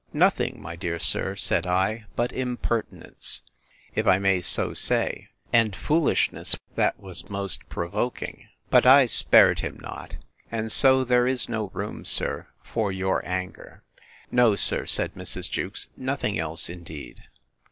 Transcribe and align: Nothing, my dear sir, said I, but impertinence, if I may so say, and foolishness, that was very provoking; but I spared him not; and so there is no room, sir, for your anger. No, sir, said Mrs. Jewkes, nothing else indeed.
Nothing, 0.13 0.59
my 0.59 0.75
dear 0.75 0.97
sir, 0.97 1.35
said 1.35 1.67
I, 1.67 2.05
but 2.15 2.33
impertinence, 2.33 3.43
if 3.93 4.07
I 4.07 4.17
may 4.17 4.41
so 4.41 4.73
say, 4.73 5.27
and 5.53 5.75
foolishness, 5.75 6.55
that 6.73 6.99
was 6.99 7.21
very 7.21 7.49
provoking; 7.69 8.47
but 8.71 8.87
I 8.87 9.05
spared 9.05 9.59
him 9.59 9.77
not; 9.79 10.15
and 10.51 10.71
so 10.71 11.03
there 11.03 11.27
is 11.27 11.47
no 11.47 11.69
room, 11.75 12.03
sir, 12.03 12.47
for 12.63 12.91
your 12.91 13.23
anger. 13.27 13.83
No, 14.31 14.55
sir, 14.55 14.87
said 14.87 15.13
Mrs. 15.13 15.47
Jewkes, 15.51 15.89
nothing 15.95 16.39
else 16.39 16.67
indeed. 16.67 17.21